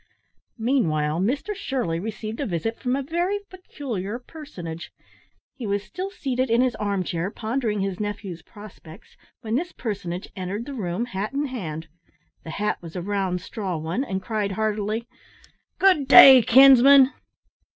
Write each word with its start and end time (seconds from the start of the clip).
Meanwhile 0.57 1.19
Mr 1.19 1.53
Shirley 1.53 1.99
received 1.99 2.39
a 2.39 2.47
visit 2.47 2.79
from 2.79 2.95
a 2.95 3.03
very 3.03 3.37
peculiar 3.51 4.17
personage. 4.17 4.91
He 5.53 5.67
was 5.67 5.83
still 5.83 6.09
seated 6.09 6.49
in 6.49 6.61
his 6.61 6.73
arm 6.77 7.03
chair 7.03 7.29
pondering 7.29 7.81
his 7.81 7.99
nephew's 7.99 8.41
prospects 8.41 9.15
when 9.41 9.53
this 9.53 9.71
personage 9.71 10.27
entered 10.35 10.65
the 10.65 10.73
room, 10.73 11.05
hat 11.05 11.33
in 11.33 11.45
hand 11.45 11.87
the 12.43 12.49
hat 12.49 12.81
was 12.81 12.95
a 12.95 13.01
round 13.03 13.41
straw 13.41 13.77
one 13.77 14.03
and 14.03 14.23
cried 14.23 14.53
heartily, 14.53 15.07
"Good 15.77 16.07
day, 16.07 16.41
kinsman." 16.41 17.11